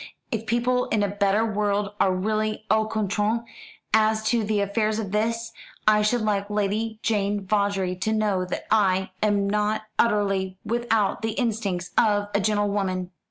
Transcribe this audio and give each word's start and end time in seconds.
"If 0.31 0.47
people 0.47 0.85
in 0.85 1.03
a 1.03 1.07
better 1.07 1.45
world 1.45 1.93
are 1.99 2.11
really 2.11 2.65
au 2.71 2.87
courant 2.87 3.43
as 3.93 4.23
to 4.29 4.43
the 4.43 4.59
affairs 4.59 4.97
of 4.97 5.11
this, 5.11 5.51
I 5.87 6.01
should 6.01 6.21
like 6.21 6.49
Lady 6.49 6.97
Jane 7.03 7.45
Vawdrey 7.45 7.95
to 7.97 8.11
know 8.11 8.43
that 8.45 8.65
I 8.71 9.11
am 9.21 9.47
not 9.47 9.83
utterly 9.99 10.57
without 10.65 11.21
the 11.21 11.33
instincts 11.33 11.91
of 11.99 12.29
a 12.33 12.39
gentlewoman." 12.39 13.11